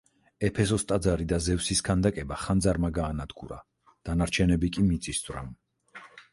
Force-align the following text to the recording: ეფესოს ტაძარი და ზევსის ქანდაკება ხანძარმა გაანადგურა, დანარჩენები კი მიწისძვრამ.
ეფესოს 0.47 0.85
ტაძარი 0.91 1.27
და 1.31 1.39
ზევსის 1.47 1.83
ქანდაკება 1.89 2.39
ხანძარმა 2.45 2.91
გაანადგურა, 2.97 3.61
დანარჩენები 4.11 4.73
კი 4.79 4.91
მიწისძვრამ. 4.91 5.57